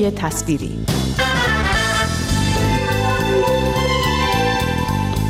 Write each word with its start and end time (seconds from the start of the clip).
تصویری. 0.00 0.78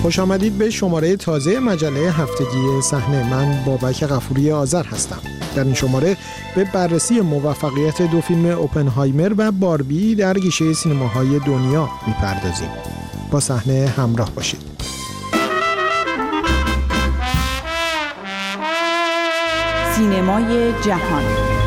خوش 0.03 0.19
آمدید 0.19 0.59
به 0.59 0.71
شماره 0.71 1.17
تازه 1.17 1.59
مجله 1.59 2.13
هفتگی 2.13 2.83
صحنه. 2.83 3.31
من 3.31 3.63
بابک 3.67 4.05
غفوری 4.05 4.53
آذر 4.53 4.85
هستم. 4.85 5.19
در 5.57 5.65
این 5.65 5.75
شماره 5.75 6.17
به 6.57 6.65
بررسی 6.65 7.21
موفقیت 7.21 8.03
دو 8.03 8.21
فیلم 8.21 8.47
اوپنهایمر 8.47 9.33
و 9.37 9.53
باربی 9.53 10.15
در 10.15 10.35
گیشه 10.35 10.73
سینماهای 10.73 11.39
دنیا 11.39 11.89
می‌پردازیم. 12.07 12.69
با 13.31 13.41
صحنه 13.41 13.93
همراه 13.97 14.31
باشید. 14.31 14.61
سینمای 19.97 20.73
جهان. 20.73 21.60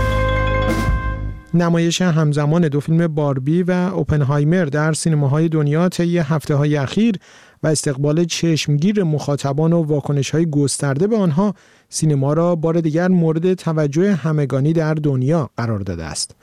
نمایش 1.53 2.01
همزمان 2.01 2.67
دو 2.67 2.79
فیلم 2.79 3.07
باربی 3.07 3.63
و 3.63 3.71
اوپنهایمر 3.71 4.65
در 4.65 4.93
سینماهای 4.93 5.49
دنیا 5.49 5.89
طی 5.89 6.17
هفته 6.17 6.55
های 6.55 6.75
اخیر 6.75 7.15
و 7.63 7.67
استقبال 7.67 8.25
چشمگیر 8.25 9.03
مخاطبان 9.03 9.73
و 9.73 9.81
واکنش 9.81 10.29
های 10.29 10.49
گسترده 10.49 11.07
به 11.07 11.17
آنها 11.17 11.53
سینما 11.89 12.33
را 12.33 12.55
بار 12.55 12.81
دیگر 12.81 13.07
مورد 13.07 13.53
توجه 13.53 14.13
همگانی 14.13 14.73
در 14.73 14.93
دنیا 14.93 15.49
قرار 15.57 15.79
داده 15.79 16.03
است. 16.03 16.35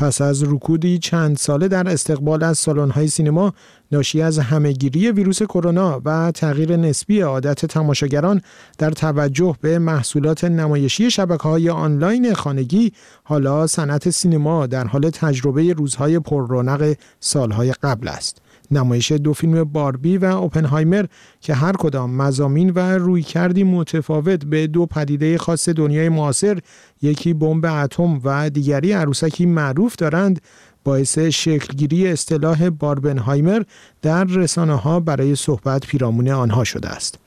پس 0.00 0.20
از 0.20 0.42
رکودی 0.42 0.98
چند 0.98 1.36
ساله 1.36 1.68
در 1.68 1.88
استقبال 1.88 2.44
از 2.44 2.68
های 2.68 3.08
سینما 3.08 3.54
ناشی 3.92 4.22
از 4.22 4.38
همهگیری 4.38 5.10
ویروس 5.10 5.42
کرونا 5.42 6.02
و 6.04 6.30
تغییر 6.30 6.76
نسبی 6.76 7.20
عادت 7.20 7.66
تماشاگران 7.66 8.42
در 8.78 8.90
توجه 8.90 9.56
به 9.60 9.78
محصولات 9.78 10.44
نمایشی 10.44 11.10
شبکه 11.10 11.42
های 11.42 11.70
آنلاین 11.70 12.34
خانگی 12.34 12.92
حالا 13.24 13.66
صنعت 13.66 14.10
سینما 14.10 14.66
در 14.66 14.86
حال 14.86 15.10
تجربه 15.10 15.72
روزهای 15.72 16.18
پر 16.18 16.48
رونق 16.48 16.94
سالهای 17.20 17.72
قبل 17.82 18.08
است. 18.08 18.42
نمایش 18.70 19.12
دو 19.12 19.32
فیلم 19.32 19.64
باربی 19.64 20.18
و 20.18 20.24
اوپنهایمر 20.24 21.06
که 21.40 21.54
هر 21.54 21.72
کدام 21.72 22.16
مزامین 22.16 22.70
و 22.70 22.78
روی 22.78 23.22
کردی 23.22 23.64
متفاوت 23.64 24.44
به 24.44 24.66
دو 24.66 24.86
پدیده 24.86 25.38
خاص 25.38 25.68
دنیای 25.68 26.08
معاصر 26.08 26.58
یکی 27.02 27.34
بمب 27.34 27.66
اتم 27.66 28.20
و 28.24 28.50
دیگری 28.50 28.92
عروسکی 28.92 29.46
معروف 29.46 29.96
دارند 29.96 30.40
باعث 30.84 31.18
شکلگیری 31.18 32.08
اصطلاح 32.08 32.70
باربنهایمر 32.70 33.62
در 34.02 34.24
رسانه 34.24 34.74
ها 34.74 35.00
برای 35.00 35.34
صحبت 35.34 35.86
پیرامون 35.86 36.28
آنها 36.28 36.64
شده 36.64 36.88
است. 36.88 37.18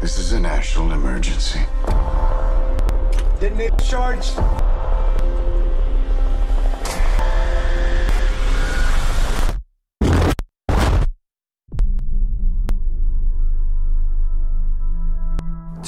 This 0.00 0.18
is 0.18 0.32
a 0.32 0.40
national 0.40 0.92
emergency. 0.92 1.62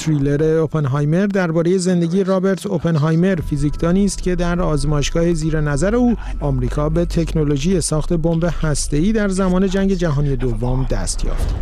تریلر 0.07 0.43
اوپنهایمر 0.43 1.25
درباره 1.25 1.77
زندگی 1.77 2.23
رابرت 2.23 2.65
اوپنهایمر 2.65 3.35
فیزیکدانی 3.35 4.05
است 4.05 4.23
که 4.23 4.35
در 4.35 4.61
آزمایشگاه 4.61 5.33
زیر 5.33 5.61
نظر 5.61 5.95
او 5.95 6.15
آمریکا 6.39 6.89
به 6.89 7.05
تکنولوژی 7.05 7.81
ساخت 7.81 8.13
بمب 8.13 8.49
هسته‌ای 8.61 9.11
در 9.11 9.29
زمان 9.29 9.67
جنگ 9.67 9.93
جهانی 9.93 10.35
دوم 10.35 10.83
دست 10.83 11.25
یافت. 11.25 11.55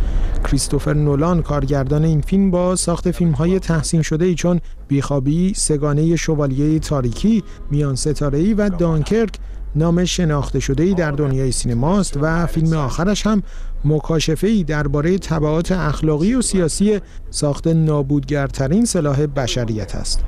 کریستوفر 0.44 0.94
نولان 0.94 1.42
کارگردان 1.42 2.04
این 2.04 2.20
فیلم 2.20 2.50
با 2.50 2.76
ساخت 2.76 3.10
فیلم 3.10 3.32
های 3.32 3.58
تحسین 3.58 4.02
شده 4.02 4.24
ای 4.24 4.34
چون 4.34 4.60
بیخوابی، 4.88 5.54
سگانه 5.54 6.16
شوالیه 6.16 6.78
تاریکی، 6.78 7.42
میان 7.70 7.94
ستاره 7.94 8.54
و 8.54 8.70
دانکرک 8.78 9.38
نام 9.76 10.04
شناخته 10.04 10.60
شده 10.60 10.82
ای 10.82 10.94
در 10.94 11.10
دنیای 11.10 11.52
سینماست 11.52 12.16
و 12.20 12.46
فیلم 12.46 12.76
آخرش 12.76 13.26
هم 13.26 13.42
مکاشفه 13.84 14.46
ای 14.46 14.64
درباره 14.64 15.18
تبعات 15.18 15.72
اخلاقی 15.72 16.34
و 16.34 16.42
سیاسی 16.42 17.00
ساخت 17.30 17.66
نابودگرترین 17.66 18.84
سلاح 18.84 19.26
بشریت 19.26 19.94
است. 19.94 20.24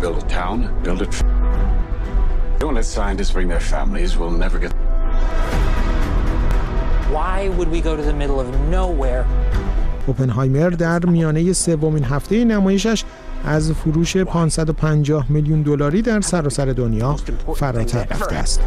Build 0.00 0.18
a 0.18 0.28
town, 0.28 0.58
build 0.84 1.00
it. 1.06 1.14
Don't 2.60 2.74
let 2.74 2.84
scientists 2.84 3.32
bring 3.36 3.48
their 3.48 3.66
families. 3.74 4.10
We'll 4.18 4.38
never 4.44 4.58
get. 4.58 4.72
Why 7.16 7.48
would 7.56 7.70
we 7.74 7.80
go 7.80 7.96
to 7.96 8.02
the 8.02 8.16
middle 8.22 8.38
of 8.44 8.48
nowhere 8.78 9.24
اوپنهایمر 10.06 10.70
در 10.70 11.06
میانه 11.06 11.52
سومین 11.52 12.04
هفته 12.04 12.44
نمایشش 12.44 13.04
از 13.44 13.72
فروش 13.72 14.16
550 14.16 15.32
میلیون 15.32 15.62
دلاری 15.62 16.02
در 16.02 16.20
سراسر 16.20 16.66
دنیا 16.66 17.16
فراتر 17.56 18.04
رفته 18.10 18.36
است. 18.36 18.60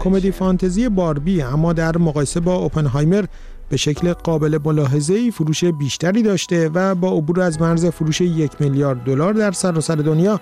کمدی 0.00 0.30
فانتزی 0.30 0.88
باربی 0.88 1.42
اما 1.42 1.72
در 1.72 1.98
مقایسه 1.98 2.40
با 2.40 2.54
اوپنهایمر 2.54 3.24
به 3.70 3.76
شکل 3.76 4.12
قابل 4.12 4.58
ملاحظه 4.64 5.30
فروش 5.30 5.64
بیشتری 5.64 6.22
داشته 6.22 6.70
و 6.74 6.94
با 6.94 7.08
عبور 7.08 7.40
از 7.40 7.60
مرز 7.60 7.86
فروش 7.86 8.20
یک 8.20 8.52
میلیارد 8.60 9.04
دلار 9.04 9.32
در 9.32 9.52
سراسر 9.52 9.94
دنیا 9.94 10.40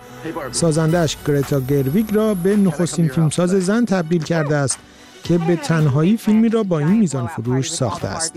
سازندش 0.52 1.16
گرتا 1.26 1.60
گرویگ 1.60 2.14
را 2.14 2.34
به 2.34 2.56
نخستین 2.56 3.08
فیلمساز 3.08 3.50
زن 3.50 3.84
تبدیل 3.84 4.22
کرده 4.22 4.56
است 4.56 4.78
که 5.24 5.38
به 5.38 5.56
تنهایی 5.56 6.16
فیلمی 6.16 6.48
را 6.48 6.62
با 6.62 6.78
این 6.78 6.88
میزان 6.88 7.26
فروش 7.26 7.72
ساخته 7.72 8.08
است. 8.08 8.34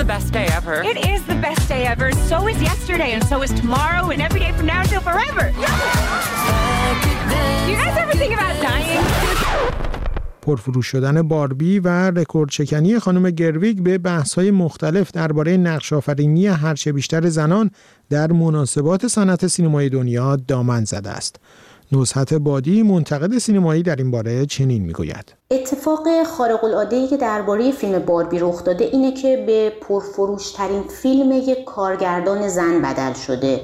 the 0.00 0.04
best 0.06 0.32
day 0.32 0.46
ever. 0.46 0.82
It 0.82 0.98
is 1.06 1.22
the 1.26 1.34
best 1.34 1.68
day 1.68 1.84
ever. 1.84 2.10
So 2.30 2.48
is 2.48 2.60
yesterday, 2.62 3.12
and 3.12 3.22
so 3.24 3.42
is 3.42 3.52
tomorrow, 3.52 4.08
and 4.08 4.22
every 4.22 4.40
day 4.40 4.52
from 4.52 4.64
now 4.64 4.82
forever. 5.06 5.44
You 7.68 7.76
guys 7.80 7.96
ever 8.02 8.16
think 8.20 8.32
about 8.38 8.54
dying? 8.66 9.04
پرفروش 10.42 10.86
شدن 10.86 11.22
باربی 11.22 11.78
و 11.78 11.88
رکورد 11.88 12.50
شکنی 12.50 12.98
خانم 12.98 13.30
گرویگ 13.30 13.82
به 13.82 13.98
بحث 13.98 14.34
های 14.34 14.50
مختلف 14.50 15.10
درباره 15.10 15.56
نقش 15.56 15.92
آفرینی 15.92 16.46
هرچه 16.46 16.92
بیشتر 16.92 17.28
زنان 17.28 17.70
در 18.10 18.32
مناسبات 18.32 19.06
صنعت 19.06 19.46
سینمای 19.46 19.88
دنیا 19.88 20.36
دامن 20.36 20.84
زده 20.84 21.10
است. 21.10 21.36
نزهت 21.92 22.34
بادی 22.34 22.82
منتقد 22.82 23.38
سینمایی 23.38 23.82
در 23.82 23.96
این 23.96 24.10
باره 24.10 24.46
چنین 24.46 24.82
می‌گوید 24.82 25.34
اتفاق 25.50 26.22
خارق 26.22 26.64
العاده 26.64 27.08
که 27.08 27.16
درباره 27.16 27.72
فیلم 27.72 27.98
باربی 27.98 28.38
رخ 28.38 28.64
داده 28.64 28.84
اینه 28.84 29.12
که 29.12 29.44
به 29.46 29.72
پرفروشترین 29.80 30.82
فیلم 30.82 31.32
یک 31.32 31.64
کارگردان 31.64 32.48
زن 32.48 32.82
بدل 32.82 33.12
شده 33.12 33.60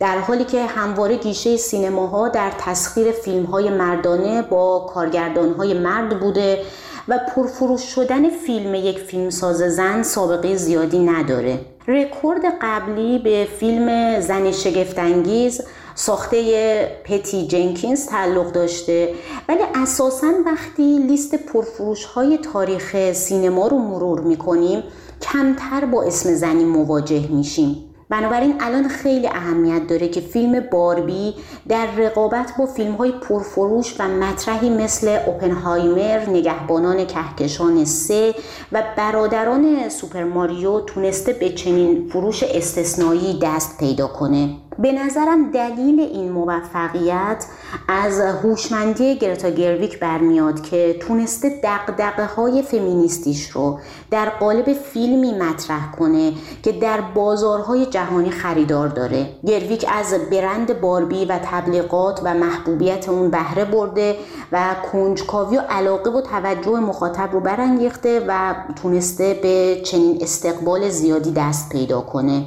در 0.00 0.18
حالی 0.18 0.44
که 0.44 0.66
همواره 0.66 1.16
گیشه 1.16 1.56
سینماها 1.56 2.28
در 2.28 2.52
تسخیر 2.58 3.12
فیلم 3.12 3.44
های 3.44 3.70
مردانه 3.70 4.42
با 4.42 4.90
کارگردان 4.94 5.52
های 5.52 5.74
مرد 5.74 6.20
بوده 6.20 6.64
و 7.08 7.18
پرفروش 7.36 7.82
شدن 7.82 8.30
فیلم 8.30 8.74
یک 8.74 8.98
فیلمساز 8.98 9.56
زن 9.56 10.02
سابقه 10.02 10.56
زیادی 10.56 10.98
نداره. 10.98 11.60
رکورد 11.88 12.42
قبلی 12.62 13.18
به 13.18 13.48
فیلم 13.60 14.20
زن 14.20 14.52
شگفتانگیز 14.52 15.62
ساخته 15.94 17.00
پتی 17.04 17.46
جنکینز 17.46 18.06
تعلق 18.06 18.52
داشته 18.52 19.14
ولی 19.48 19.62
اساسا 19.74 20.32
وقتی 20.46 20.98
لیست 20.98 21.34
پرفروش 21.34 22.04
های 22.04 22.38
تاریخ 22.38 23.12
سینما 23.12 23.66
رو 23.66 23.78
مرور 23.78 24.20
می‌کنیم 24.20 24.82
کمتر 25.22 25.84
با 25.84 26.02
اسم 26.02 26.34
زنی 26.34 26.64
مواجه 26.64 27.28
میشیم. 27.30 27.84
بنابراین 28.10 28.54
الان 28.60 28.88
خیلی 28.88 29.26
اهمیت 29.26 29.86
داره 29.86 30.08
که 30.08 30.20
فیلم 30.20 30.60
باربی 30.60 31.34
در 31.68 31.86
رقابت 31.96 32.52
با 32.58 32.66
فیلم 32.66 32.94
های 32.94 33.12
پرفروش 33.12 33.94
و 33.98 34.08
مطرحی 34.08 34.70
مثل 34.70 35.18
اوپنهایمر، 35.26 36.28
نگهبانان 36.28 37.06
کهکشان 37.06 37.84
سه 37.84 38.34
و 38.72 38.82
برادران 38.96 39.88
سوپر 39.88 40.24
ماریو 40.24 40.80
تونسته 40.80 41.32
به 41.32 41.48
چنین 41.48 42.08
فروش 42.08 42.42
استثنایی 42.42 43.38
دست 43.42 43.78
پیدا 43.78 44.06
کنه. 44.06 44.67
به 44.78 44.92
نظرم 44.92 45.50
دلیل 45.50 46.00
این 46.00 46.32
موفقیت 46.32 47.44
از 47.88 48.20
هوشمندی 48.20 49.18
گرتا 49.18 49.50
گرویک 49.50 50.00
برمیاد 50.00 50.62
که 50.62 50.96
تونسته 51.00 51.60
دقدقه 51.64 52.26
های 52.26 52.62
فمینیستیش 52.62 53.50
رو 53.50 53.78
در 54.10 54.28
قالب 54.28 54.72
فیلمی 54.72 55.32
مطرح 55.38 55.92
کنه 55.92 56.32
که 56.62 56.72
در 56.72 57.00
بازارهای 57.00 57.86
جهانی 57.86 58.30
خریدار 58.30 58.88
داره. 58.88 59.28
گرویک 59.46 59.86
از 59.88 60.14
برند 60.30 60.80
باربی 60.80 61.24
و 61.24 61.38
تبلیغات 61.44 62.20
و 62.24 62.34
محبوبیت 62.34 63.08
اون 63.08 63.30
بهره 63.30 63.64
برده 63.64 64.16
و 64.52 64.76
کنجکاوی 64.92 65.56
و 65.56 65.60
علاقه 65.60 66.10
و 66.10 66.20
توجه 66.20 66.80
مخاطب 66.80 67.32
رو 67.32 67.40
برانگیخته 67.40 68.24
و 68.28 68.54
تونسته 68.82 69.38
به 69.42 69.80
چنین 69.84 70.18
استقبال 70.20 70.88
زیادی 70.88 71.32
دست 71.32 71.72
پیدا 71.72 72.00
کنه. 72.00 72.44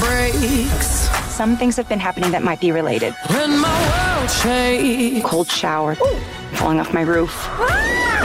Breaks 0.00 0.90
Some 1.40 1.56
things 1.56 1.76
have 1.76 1.88
been 1.88 2.00
happening 2.08 2.30
that 2.32 2.42
might 2.42 2.60
be 2.66 2.70
related. 2.80 3.14
When 3.34 3.50
my 3.66 3.78
world 3.92 4.30
shakes 4.42 5.24
Cold 5.30 5.48
shower 5.60 5.92
falling 6.58 6.80
off 6.80 6.92
my 6.98 7.04
roof. 7.14 7.34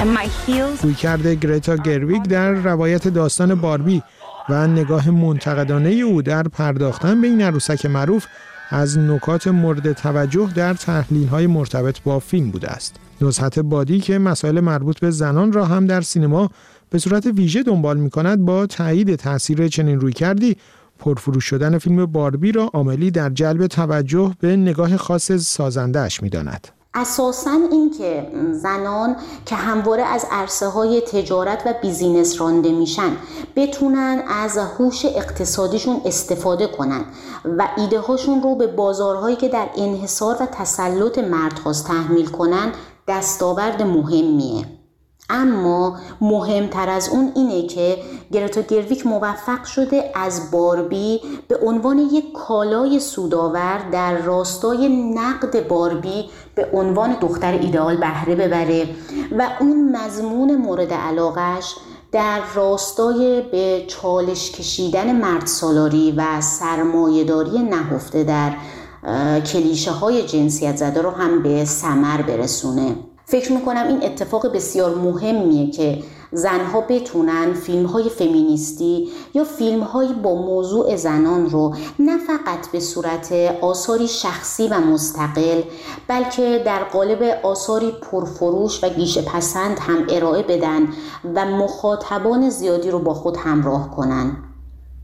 And 0.02 0.10
my 0.20 0.28
heels 0.46 0.84
روی 0.84 0.94
کرده 0.94 1.36
گریتا 1.36 1.76
گرویک 1.76 2.24
در 2.24 2.52
روایت 2.52 3.08
داستان 3.08 3.56
باربی 3.56 4.04
و 4.50 4.68
نگاه 4.68 5.10
منتقدانه 5.10 5.90
او 5.90 6.22
در 6.22 6.44
پرداختن 6.44 7.22
به 7.22 7.28
این 7.28 7.42
عروسک 7.42 7.86
معروف 7.86 8.26
از 8.70 8.98
نکات 8.98 9.48
مورد 9.48 9.94
توجه 9.94 10.50
در 10.56 10.74
تحلیل 10.74 11.28
های 11.28 11.48
مرتبط 11.48 12.02
با 12.02 12.20
فیلم 12.20 12.52
بوده 12.52 12.70
است. 12.70 12.96
نزهت 13.22 13.60
بادی 13.60 14.00
که 14.00 14.18
مسائل 14.18 14.60
مربوط 14.60 15.00
به 15.00 15.12
زنان 15.12 15.54
را 15.54 15.66
هم 15.66 15.88
در 15.88 16.02
سینما 16.02 16.50
به 16.90 17.00
صورت 17.00 17.26
ویژه 17.26 17.64
دنبال 17.64 17.98
می 17.98 18.10
کند 18.10 18.46
با 18.46 18.66
تایید 18.66 19.16
تاثیر 19.16 19.68
چنین 19.68 20.00
روی 20.00 20.14
کردی 20.14 20.58
پرفروش 21.04 21.46
شدن 21.46 21.78
فیلم 21.78 22.06
باربی 22.06 22.52
را 22.52 22.64
عاملی 22.74 23.12
در 23.12 23.30
جلب 23.30 23.68
توجه 23.68 24.34
به 24.40 24.56
نگاه 24.56 24.98
خاص 24.98 25.32
سازندهش 25.32 26.24
می 26.24 26.30
داند. 26.30 26.68
اساسا 26.94 27.52
این 27.72 27.92
که 27.98 28.28
زنان 28.52 29.16
که 29.46 29.56
همواره 29.56 30.04
از 30.04 30.26
عرصه 30.32 30.68
های 30.68 31.02
تجارت 31.02 31.64
و 31.66 31.74
بیزینس 31.82 32.42
رانده 32.42 32.72
میشن 32.72 33.12
بتونن 33.56 34.24
از 34.28 34.58
هوش 34.58 35.06
اقتصادیشون 35.06 36.02
استفاده 36.06 36.68
کنن 36.68 37.06
و 37.58 37.68
ایده 37.78 38.00
هاشون 38.00 38.42
رو 38.42 38.56
به 38.56 38.68
بازارهایی 38.68 39.36
که 39.36 39.50
در 39.50 39.68
انحصار 39.78 40.38
و 40.40 40.46
تسلط 40.46 41.18
مردهاست 41.18 41.88
تحمیل 41.88 42.26
کنن 42.26 42.72
دستاورد 43.08 43.82
مهمیه 43.82 44.66
اما 45.30 45.98
مهمتر 46.22 46.90
از 46.90 47.10
اون 47.10 47.32
اینه 47.36 47.68
که 47.68 47.98
گرتا 48.32 48.62
گرویک 48.62 49.08
موفق 49.08 49.64
شده 49.64 50.12
از 50.16 50.52
باربی 50.52 51.22
به 51.48 51.58
عنوان 51.58 51.98
یک 52.00 52.32
کالای 52.34 53.00
سودآور 53.00 53.90
در 53.92 54.18
راستای 54.18 55.14
نقد 55.14 55.68
باربی 55.68 56.30
به 56.56 56.68
عنوان 56.74 57.18
دختر 57.22 57.52
ایدئال 57.52 57.98
بهره 57.98 58.36
ببره 58.36 58.88
و 59.38 59.50
اون 59.60 59.98
مضمون 59.98 60.56
مورد 60.56 60.94
علاقش 60.94 61.76
در 62.12 62.42
راستای 62.56 63.42
به 63.42 63.86
چالش 63.88 64.52
کشیدن 64.52 65.16
مرد 65.16 65.46
سالاری 65.46 66.14
و 66.18 66.42
سرمایهداری 66.42 67.60
نهفته 67.60 68.24
در 68.24 68.54
کلیشه 69.40 69.92
های 69.92 70.26
جنسیت 70.26 70.78
زده 70.78 71.02
رو 71.02 71.10
هم 71.10 71.44
به 71.44 71.66
سمر 71.66 72.22
برسونه. 72.22 72.96
فکر 73.26 73.52
می‌کنم 73.52 73.88
این 73.88 74.04
اتفاق 74.04 74.54
بسیار 74.56 74.96
مهمیه 74.96 75.72
که 75.72 76.04
زنها 76.32 76.82
بتونن 76.82 77.54
فیلم 77.54 77.86
های 77.86 78.10
فمینیستی 78.10 79.10
یا 79.34 79.44
فیلم 79.44 79.84
های 79.84 80.14
با 80.14 80.36
موضوع 80.36 80.96
زنان 80.96 81.50
رو 81.50 81.76
نه 82.00 82.18
فقط 82.18 82.72
به 82.72 82.80
صورت 82.80 83.32
آثاری 83.62 84.08
شخصی 84.08 84.68
و 84.68 84.80
مستقل 84.80 85.62
بلکه 86.08 86.62
در 86.66 86.84
قالب 86.84 87.24
آثاری 87.44 87.92
پرفروش 87.92 88.84
و 88.84 88.90
گیشه 88.90 89.22
پسند 89.22 89.80
هم 89.80 90.06
ارائه 90.10 90.44
بدن 90.44 90.88
و 91.36 91.46
مخاطبان 91.46 92.50
زیادی 92.50 92.92
رو 92.92 93.00
با 93.00 93.14
خود 93.14 93.38
همراه 93.38 93.92
کنن. 93.96 94.53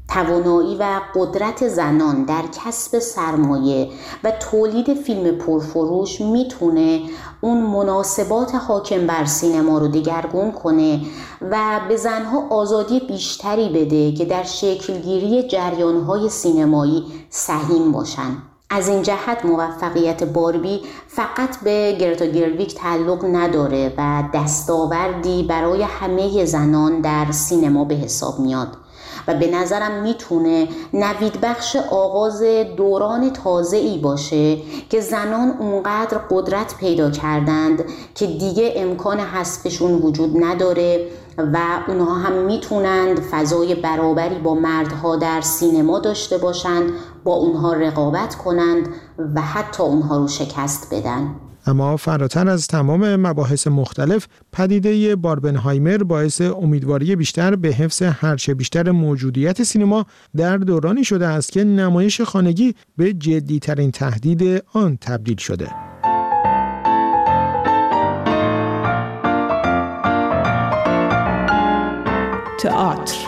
توانایی 0.10 0.76
و 0.76 1.02
قدرت 1.16 1.68
زنان 1.68 2.24
در 2.24 2.44
کسب 2.66 3.00
سرمایه 3.00 3.90
و 4.24 4.32
تولید 4.32 4.94
فیلم 4.94 5.38
پرفروش 5.38 6.22
می‌تونه 6.22 7.02
اون 7.42 7.62
مناسبات 7.64 8.56
حاکم 8.56 9.08
بر 9.08 9.26
سینما 9.26 9.78
رو 9.78 9.88
دگرگون 9.88 10.52
کنه 10.52 11.02
و 11.42 11.80
به 11.90 11.96
زنها 11.96 12.48
آزادی 12.50 13.00
بیشتری 13.00 13.70
بده 13.70 14.12
که 14.12 14.26
در 14.26 14.44
شکلگیری 14.44 15.48
جریانهای 15.48 16.30
سینمایی 16.30 17.04
سهیم 17.30 17.92
باشن. 17.92 18.38
از 18.72 18.88
این 18.88 19.02
جهت 19.02 19.46
موفقیت 19.46 20.24
باربی 20.24 20.82
فقط 21.08 21.58
به 21.64 21.98
گرتا 22.00 22.26
گرویک 22.26 22.76
تعلق 22.76 23.26
نداره 23.26 23.94
و 23.98 24.24
دستاوردی 24.34 25.44
برای 25.44 25.84
همه 25.84 26.46
زنان 26.46 27.02
در 27.02 27.32
سینما 27.32 27.86
به 27.86 27.96
حساب 27.96 28.40
میاد. 28.40 28.68
و 29.30 29.34
به 29.34 29.52
نظرم 29.52 30.04
می‌تونه 30.04 30.68
نوید 30.94 31.42
بخش 31.42 31.76
آغاز 31.76 32.44
دوران 32.78 33.34
تازه 33.34 33.78
ای 33.78 33.98
باشه 33.98 34.58
که 34.90 35.02
زنان 35.02 35.50
اونقدر 35.60 36.18
قدرت 36.18 36.76
پیدا 36.78 37.12
کردند 37.12 37.84
که 38.16 38.28
دیگه 38.28 38.74
امکان 38.76 39.20
حذفشون 39.20 39.92
وجود 39.94 40.44
نداره 40.44 41.08
و 41.38 41.58
اونها 41.88 42.14
هم 42.14 42.34
می‌تونند 42.34 43.20
فضای 43.20 43.76
برابری 43.76 44.40
با 44.40 44.54
مردها 44.54 45.16
در 45.16 45.42
سینما 45.42 46.00
داشته 46.00 46.38
باشند 46.38 46.92
با 47.24 47.34
اونها 47.34 47.74
رقابت 47.74 48.36
کنند 48.36 48.88
و 49.36 49.42
حتی 49.42 49.84
اونها 49.84 50.18
رو 50.18 50.28
شکست 50.28 50.94
بدن. 50.94 51.36
اما 51.70 51.98
فراتر 51.98 52.48
از 52.48 52.68
تمام 52.68 53.16
مباحث 53.16 53.68
مختلف 53.68 54.28
پدیده 54.52 55.16
باربنهایمر 55.16 55.98
باعث 55.98 56.42
امیدواری 56.42 57.16
بیشتر 57.16 57.56
به 57.56 57.68
حفظ 57.68 58.02
هرچه 58.02 58.54
بیشتر 58.54 58.92
موجودیت 58.92 59.64
سینما 59.64 60.06
در 60.36 60.58
دورانی 60.58 61.04
شده 61.04 61.28
است 61.28 61.52
که 61.52 61.64
نمایش 61.64 62.22
خانگی 62.22 62.76
به 62.98 63.14
جدیترین 63.14 63.92
تهدید 63.92 64.64
آن 64.74 64.98
تبدیل 65.02 65.38
شده. 65.38 65.70
تئاتر 72.60 73.19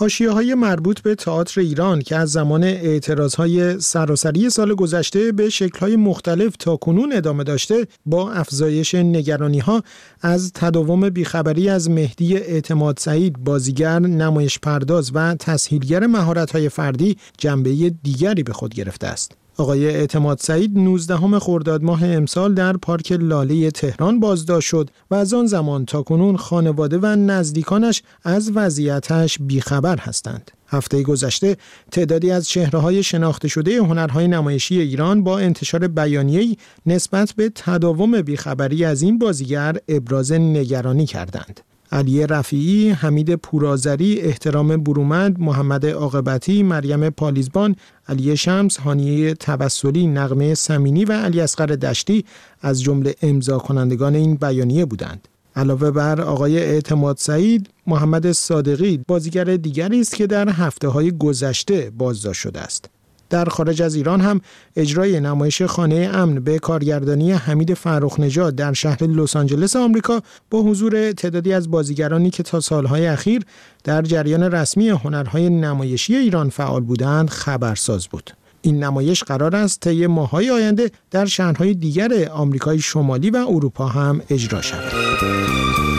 حاشیه 0.00 0.30
های 0.30 0.54
مربوط 0.54 1.00
به 1.00 1.14
تئاتر 1.14 1.60
ایران 1.60 2.02
که 2.02 2.16
از 2.16 2.30
زمان 2.30 2.64
اعتراض 2.64 3.34
های 3.34 3.80
سراسری 3.80 4.50
سال 4.50 4.74
گذشته 4.74 5.32
به 5.32 5.48
شکل 5.48 5.78
های 5.78 5.96
مختلف 5.96 6.56
تا 6.56 6.76
کنون 6.76 7.12
ادامه 7.12 7.44
داشته 7.44 7.86
با 8.06 8.32
افزایش 8.32 8.94
نگرانی 8.94 9.58
ها 9.58 9.82
از 10.20 10.52
تداوم 10.52 11.10
بیخبری 11.10 11.68
از 11.68 11.90
مهدی 11.90 12.36
اعتماد 12.36 12.98
سعید 12.98 13.38
بازیگر 13.38 13.98
نمایش 13.98 14.58
پرداز 14.58 15.10
و 15.14 15.34
تسهیلگر 15.34 16.06
مهارت 16.06 16.50
های 16.50 16.68
فردی 16.68 17.16
جنبه 17.38 17.90
دیگری 18.02 18.42
به 18.42 18.52
خود 18.52 18.74
گرفته 18.74 19.06
است. 19.06 19.39
آقای 19.60 19.86
اعتماد 19.86 20.38
سعید 20.38 20.78
19 20.78 21.38
خرداد 21.38 21.82
ماه 21.82 22.04
امسال 22.04 22.54
در 22.54 22.76
پارک 22.76 23.12
لاله 23.12 23.70
تهران 23.70 24.20
بازداشت 24.20 24.68
شد 24.68 24.90
و 25.10 25.14
از 25.14 25.34
آن 25.34 25.46
زمان 25.46 25.84
تا 25.84 26.02
کنون 26.02 26.36
خانواده 26.36 26.98
و 26.98 27.06
نزدیکانش 27.06 28.02
از 28.24 28.52
وضعیتش 28.54 29.38
بیخبر 29.40 29.96
هستند. 29.96 30.50
هفته 30.68 31.02
گذشته 31.02 31.56
تعدادی 31.90 32.30
از 32.30 32.56
های 32.56 33.02
شناخته 33.02 33.48
شده 33.48 33.78
هنرهای 33.78 34.28
نمایشی 34.28 34.80
ایران 34.80 35.24
با 35.24 35.38
انتشار 35.38 35.88
بیانیه‌ای 35.88 36.56
نسبت 36.86 37.32
به 37.36 37.52
تداوم 37.54 38.22
بیخبری 38.22 38.84
از 38.84 39.02
این 39.02 39.18
بازیگر 39.18 39.76
ابراز 39.88 40.32
نگرانی 40.32 41.06
کردند. 41.06 41.60
علی 41.92 42.26
رفیعی، 42.26 42.90
حمید 42.90 43.34
پورازری، 43.34 44.20
احترام 44.20 44.76
برومند، 44.76 45.40
محمد 45.40 45.86
عاقبتی، 45.86 46.62
مریم 46.62 47.10
پالیزبان، 47.10 47.76
علی 48.08 48.36
شمس، 48.36 48.76
هانیه 48.76 49.34
توسلی، 49.34 50.06
نغمه 50.06 50.54
سمینی 50.54 51.04
و 51.04 51.12
علی 51.12 51.40
اصغر 51.40 51.66
دشتی 51.66 52.24
از 52.60 52.82
جمله 52.82 53.14
امضا 53.22 53.58
کنندگان 53.58 54.14
این 54.14 54.34
بیانیه 54.34 54.84
بودند. 54.84 55.28
علاوه 55.56 55.90
بر 55.90 56.20
آقای 56.20 56.58
اعتماد 56.58 57.16
سعید، 57.16 57.70
محمد 57.86 58.32
صادقی 58.32 59.04
بازیگر 59.08 59.44
دیگری 59.44 60.00
است 60.00 60.14
که 60.14 60.26
در 60.26 60.48
هفته 60.48 60.88
های 60.88 61.18
گذشته 61.18 61.92
بازداشت 61.98 62.40
شده 62.40 62.60
است. 62.60 62.90
در 63.30 63.44
خارج 63.44 63.82
از 63.82 63.94
ایران 63.94 64.20
هم 64.20 64.40
اجرای 64.76 65.20
نمایش 65.20 65.62
خانه 65.62 66.10
امن 66.14 66.34
به 66.34 66.58
کارگردانی 66.58 67.32
حمید 67.32 67.74
فرخ 67.74 68.20
نژاد 68.20 68.54
در 68.54 68.72
شهر 68.72 69.04
لس 69.04 69.36
آنجلس 69.36 69.76
آمریکا 69.76 70.20
با 70.50 70.62
حضور 70.62 71.12
تعدادی 71.12 71.52
از 71.52 71.70
بازیگرانی 71.70 72.30
که 72.30 72.42
تا 72.42 72.60
سالهای 72.60 73.06
اخیر 73.06 73.42
در 73.84 74.02
جریان 74.02 74.42
رسمی 74.42 74.88
هنرهای 74.88 75.50
نمایشی 75.50 76.16
ایران 76.16 76.50
فعال 76.50 76.82
بودند 76.82 77.30
خبرساز 77.30 78.08
بود. 78.08 78.30
این 78.62 78.84
نمایش 78.84 79.24
قرار 79.24 79.56
است 79.56 79.80
طی 79.80 80.06
ماههای 80.06 80.50
آینده 80.50 80.90
در 81.10 81.26
شهرهای 81.26 81.74
دیگر 81.74 82.28
آمریکای 82.32 82.78
شمالی 82.78 83.30
و 83.30 83.36
اروپا 83.48 83.86
هم 83.86 84.22
اجرا 84.30 84.62
شود. 84.62 85.89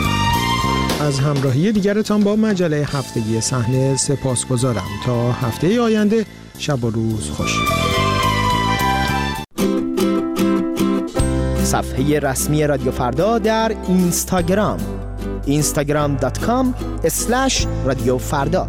از 1.01 1.20
همراهی 1.20 1.72
دیگرتان 1.72 2.24
با 2.24 2.36
مجله 2.36 2.75
هفتگی 2.77 3.41
صحنه 3.41 3.96
سپاس 3.96 4.46
گذارم 4.46 4.88
تا 5.05 5.31
هفته 5.31 5.81
آینده 5.81 6.25
شب 6.58 6.84
و 6.84 6.89
روز 6.89 7.29
خوش. 7.29 7.58
صفحه 11.63 12.20
رسمی 12.20 12.67
رادیو 12.67 12.91
فردا 12.91 13.39
در 13.39 13.75
اینستاگرام. 13.88 14.79
instagram.com 15.48 16.65
رادیو 17.86 18.17
فردا. 18.17 18.67